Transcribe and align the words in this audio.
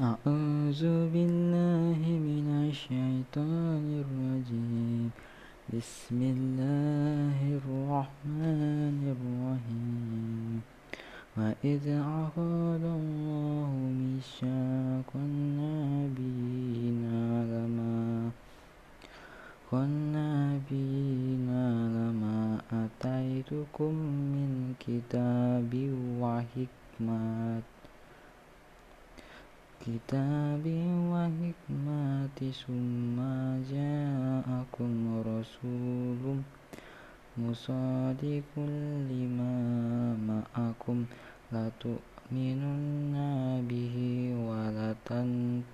أعوذ 0.00 1.12
بالله 1.12 2.00
من 2.00 2.48
الشيطان 2.72 3.84
الرجيم. 4.04 5.12
بسم 5.68 6.16
الله 6.16 7.60
الرحمن 7.60 8.98
الرحيم. 9.16 10.60
وإذ 11.36 11.84
أخذ 12.24 12.82
الله 13.00 13.70
ميثاق 14.00 15.10
النبيين 15.14 17.02
لما 17.52 18.30
والنبيين 19.72 21.48
لما 21.96 22.40
أتيتكم 22.72 23.92
من 24.32 24.72
كتاب 24.80 25.72
وحكمة. 26.20 27.81
كتاب 29.85 30.65
وحكمة 31.11 32.39
ثم 32.63 33.17
جاءكم 33.73 34.93
رسول 35.31 36.23
مصادق 37.37 38.51
لما 39.11 39.55
معكم 40.29 40.97
لتؤمنن 41.53 43.15
به 43.69 43.95
ولتنصرنه 44.47 45.67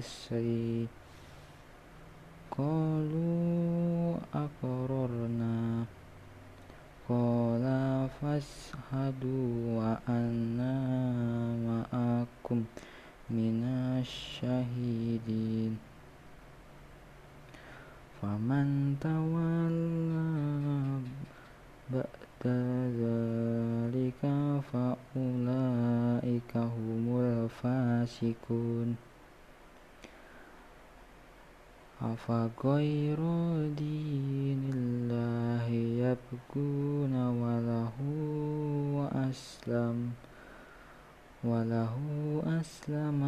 إسري 0.00 0.86
قالوا 2.50 4.16
أقررنا 4.34 5.84
قال 7.08 7.64
فاشهدوا 8.20 9.48
وأنا 9.78 10.74
معكم 11.68 12.64
من 13.30 13.64
الشهيدين 14.00 15.78
فمن 18.22 18.96
تولى 19.00 20.26
بعد 21.92 22.42
ذلك 23.00 24.22
فأولئك 24.72 26.52
هم 26.56 27.04
الفاسقون 27.20 28.96
أفغير 32.01 33.19
دين 33.77 34.63
الله 34.73 35.65
يبغون 36.01 37.13
وله 37.41 37.97
أسلم 39.29 40.11
وله 41.43 41.93
أسلم 42.61 43.21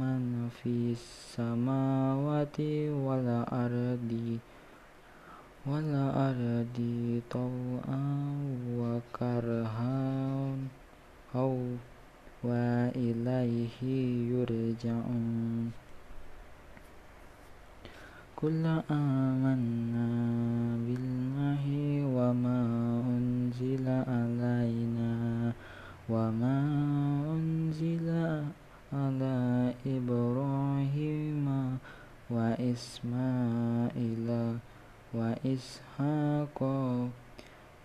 من 0.00 0.48
في 0.62 0.94
السماوات 0.94 2.60
والأرض 3.06 4.38
والأرض 5.66 6.78
طوعا 7.30 8.04
وكرها 8.78 9.98
أو 11.34 11.58
وإليه 12.44 13.82
يرجعون. 14.32 15.83
قل 18.42 18.66
آمنا 18.90 20.08
بالله 20.86 21.64
وما 22.16 22.60
أنزل 23.16 23.86
علينا 23.88 25.12
وما 26.08 26.58
أنزل 27.36 28.08
على 28.92 29.38
إبراهيم 29.86 31.46
وإسماعيل 32.30 34.28
وإسحاق 35.14 36.58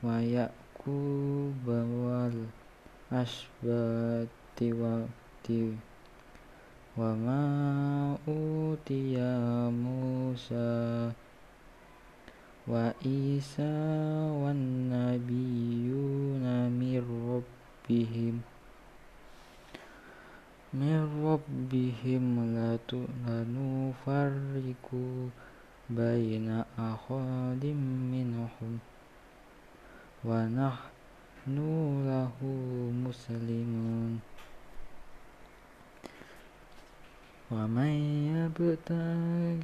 ويعقوب 0.03 1.67
والأسباط 3.11 4.27
وما 6.99 7.43
أوتي 8.27 9.15
موسى 9.71 11.11
وعيسى 12.67 13.75
والنبيون 14.43 16.43
من 16.79 17.01
ربهم 17.31 18.35
من 20.73 20.99
ربهم 21.25 22.23
لنفرق 23.27 24.87
بين 25.89 26.63
أحد 26.79 27.63
منهم 28.13 28.71
ونحن 30.25 31.57
له 32.11 32.37
مسلمون 33.07 34.19
ومن 37.51 37.93
يبتغي 38.37 39.59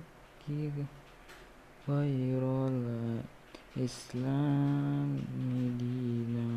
غير 1.90 2.44
الإسلام 3.78 5.09
دينا 5.79 6.50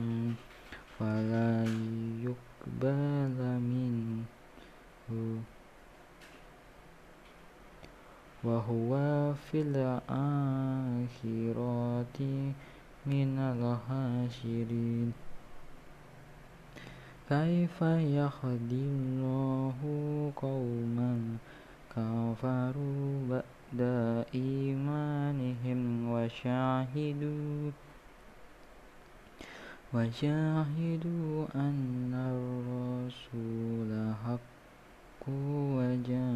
فلا 0.98 1.68
يقبل 2.24 3.38
منه. 3.60 4.24
وهو 8.44 8.90
في 9.34 9.58
الآخرة 9.68 10.08
من 13.06 13.38
الخاسرين. 13.38 15.12
كيف 17.28 17.82
يهدي 17.82 18.84
الله 18.96 19.78
قوما 20.36 21.12
كفروا 21.90 23.08
بعد 23.30 23.80
إيمانهم 24.34 26.10
وشاهدوا 26.12 27.70
وشاهدوا 29.94 31.46
أن 31.54 32.12
الرسول 32.32 33.90
حق 34.24 35.28
وجاءهم 35.78 36.28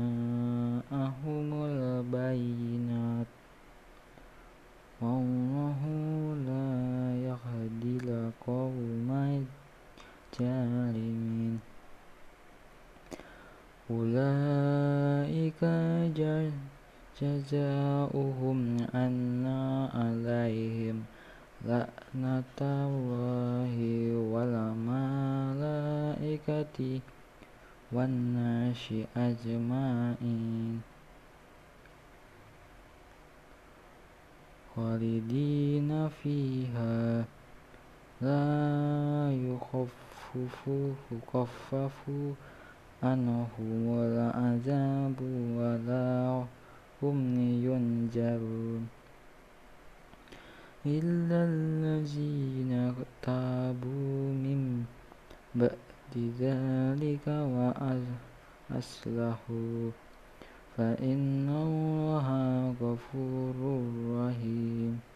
البينات 1.72 3.26
والله 5.00 5.80
لا 6.46 6.70
يهدي 7.28 7.96
القوم 8.04 9.08
الظالمين 10.40 11.60
أولئك 13.90 15.64
جزاؤهم 17.20 18.76
أن 18.94 19.46
عليهم 19.94 21.04
لعنة 21.64 22.60
الله 22.60 23.76
والملائكة 24.32 25.80
والناس 27.92 28.94
أجمعين. 29.16 30.82
خالدين 34.76 36.08
فيها. 36.08 37.24
لا 38.22 39.32
يخفف 40.36 41.12
يخفف 41.12 42.10
عنهم 43.02 43.84
العذاب 43.98 45.18
ولا 45.58 46.44
هم 47.02 47.18
ينجرون 47.66 48.88
إلا 50.86 51.38
الذين 51.44 52.94
تابوا 53.22 54.32
من 54.44 54.84
بعد 55.54 56.14
ذلك 56.40 57.26
وأصلحوا 58.70 59.90
فإن 60.76 61.48
الله 61.48 62.26
غفور 62.80 63.56
رحيم. 64.18 65.11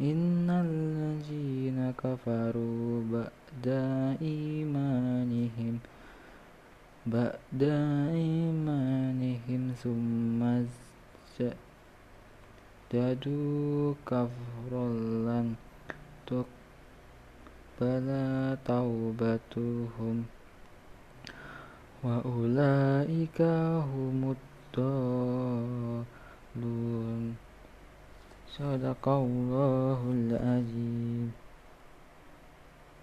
إن 0.00 0.46
الذين 0.50 1.92
كفروا 1.98 3.02
بعد 3.12 3.66
إيمانهم 4.22 5.78
بعد 7.06 7.62
إيمانهم 8.14 9.74
ثم 9.82 10.42
ازدادوا 12.92 13.94
كفرا 14.06 14.86
لن 15.26 15.54
تقبل 16.26 18.08
توبتهم 18.64 20.16
وأولئك 22.04 23.42
هم 23.92 24.34
الضالون 24.76 26.18
صدق 28.58 29.08
الله 29.08 30.00
العظيم. 30.10 31.47